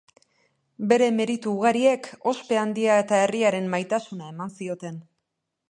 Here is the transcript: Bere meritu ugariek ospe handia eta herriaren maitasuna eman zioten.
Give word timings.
Bere 0.93 1.09
meritu 1.17 1.53
ugariek 1.59 2.09
ospe 2.33 2.59
handia 2.63 2.97
eta 3.05 3.23
herriaren 3.27 3.69
maitasuna 3.75 4.33
eman 4.35 4.57
zioten. 4.61 4.99